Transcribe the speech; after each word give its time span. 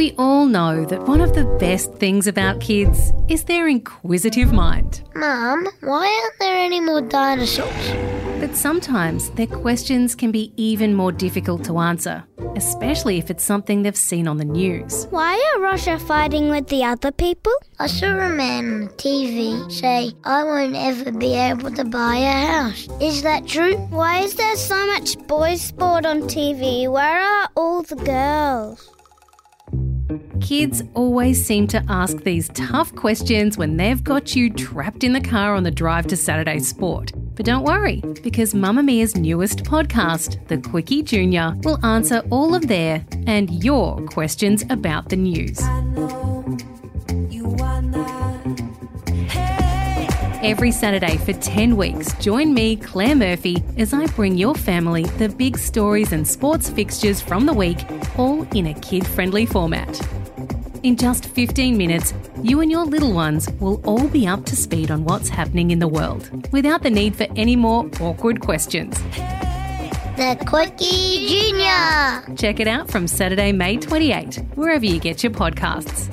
We 0.00 0.14
all 0.16 0.46
know 0.46 0.86
that 0.86 1.02
one 1.02 1.20
of 1.20 1.34
the 1.34 1.44
best 1.60 1.92
things 1.96 2.26
about 2.26 2.58
kids 2.58 3.12
is 3.28 3.44
their 3.44 3.68
inquisitive 3.68 4.50
mind. 4.50 5.02
Mum, 5.14 5.68
why 5.82 6.06
aren't 6.22 6.38
there 6.38 6.56
any 6.56 6.80
more 6.80 7.02
dinosaurs? 7.02 7.90
But 8.40 8.56
sometimes 8.56 9.28
their 9.32 9.46
questions 9.46 10.14
can 10.14 10.30
be 10.32 10.54
even 10.56 10.94
more 10.94 11.12
difficult 11.12 11.64
to 11.64 11.80
answer, 11.80 12.24
especially 12.56 13.18
if 13.18 13.30
it's 13.30 13.44
something 13.44 13.82
they've 13.82 13.94
seen 13.94 14.26
on 14.26 14.38
the 14.38 14.46
news. 14.46 15.06
Why 15.10 15.34
are 15.36 15.60
Russia 15.60 15.98
fighting 15.98 16.48
with 16.48 16.68
the 16.68 16.82
other 16.82 17.12
people? 17.12 17.52
I 17.78 17.86
saw 17.86 18.06
a 18.06 18.30
man 18.30 18.84
on 18.84 18.88
TV 18.96 19.70
say, 19.70 20.14
I 20.24 20.44
won't 20.44 20.76
ever 20.76 21.12
be 21.12 21.34
able 21.34 21.72
to 21.72 21.84
buy 21.84 22.16
a 22.16 22.46
house. 22.46 22.88
Is 23.02 23.20
that 23.20 23.46
true? 23.46 23.76
Why 23.90 24.20
is 24.20 24.32
there 24.34 24.56
so 24.56 24.86
much 24.86 25.18
boys 25.26 25.60
sport 25.60 26.06
on 26.06 26.22
TV? 26.22 26.90
Where 26.90 27.20
are 27.20 27.50
all 27.54 27.82
the 27.82 27.96
girls? 27.96 28.90
Kids 30.40 30.82
always 30.94 31.44
seem 31.44 31.66
to 31.68 31.84
ask 31.88 32.16
these 32.18 32.48
tough 32.54 32.94
questions 32.96 33.56
when 33.56 33.76
they've 33.76 34.02
got 34.02 34.34
you 34.34 34.50
trapped 34.50 35.04
in 35.04 35.12
the 35.12 35.20
car 35.20 35.54
on 35.54 35.62
the 35.62 35.70
drive 35.70 36.06
to 36.08 36.16
Saturday 36.16 36.58
sport. 36.58 37.12
But 37.34 37.46
don't 37.46 37.64
worry, 37.64 38.02
because 38.22 38.54
Mamamia's 38.54 39.16
newest 39.16 39.64
podcast, 39.64 40.46
The 40.48 40.56
Quicky 40.58 41.04
Junior, 41.04 41.54
will 41.62 41.84
answer 41.84 42.22
all 42.30 42.54
of 42.54 42.68
their 42.68 43.04
and 43.26 43.62
your 43.62 44.04
questions 44.06 44.64
about 44.70 45.08
the 45.08 45.16
news. 45.16 45.60
Every 50.42 50.72
Saturday 50.72 51.18
for 51.18 51.34
10 51.34 51.76
weeks, 51.76 52.14
join 52.14 52.54
me, 52.54 52.76
Claire 52.76 53.14
Murphy, 53.14 53.62
as 53.76 53.92
I 53.92 54.06
bring 54.06 54.38
your 54.38 54.54
family 54.54 55.04
the 55.18 55.28
big 55.28 55.58
stories 55.58 56.12
and 56.12 56.26
sports 56.26 56.70
fixtures 56.70 57.20
from 57.20 57.44
the 57.44 57.52
week, 57.52 57.78
all 58.16 58.42
in 58.54 58.66
a 58.68 58.74
kid 58.80 59.06
friendly 59.06 59.44
format. 59.44 60.00
In 60.82 60.96
just 60.96 61.26
15 61.26 61.76
minutes, 61.76 62.14
you 62.42 62.60
and 62.60 62.70
your 62.70 62.86
little 62.86 63.12
ones 63.12 63.50
will 63.60 63.82
all 63.84 64.08
be 64.08 64.26
up 64.26 64.46
to 64.46 64.56
speed 64.56 64.90
on 64.90 65.04
what's 65.04 65.28
happening 65.28 65.72
in 65.72 65.78
the 65.78 65.86
world 65.86 66.30
without 66.52 66.82
the 66.82 66.88
need 66.88 67.14
for 67.14 67.26
any 67.36 67.54
more 67.54 67.90
awkward 68.00 68.40
questions. 68.40 68.98
The 70.16 70.38
Quicky 70.46 71.28
Junior! 71.28 72.34
Check 72.36 72.60
it 72.60 72.66
out 72.66 72.90
from 72.90 73.06
Saturday, 73.06 73.52
May 73.52 73.76
28, 73.76 74.36
wherever 74.54 74.86
you 74.86 74.98
get 74.98 75.22
your 75.22 75.32
podcasts. 75.32 76.08